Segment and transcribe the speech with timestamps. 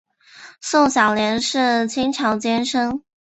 [0.59, 3.03] 宋小濂是清朝监生。